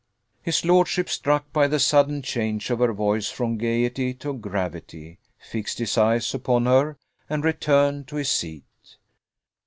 [0.41, 5.77] His lordship, struck by the sudden change of her voice from gaiety to gravity, fixed
[5.77, 6.97] his eyes upon her
[7.29, 8.65] and returned to his seat.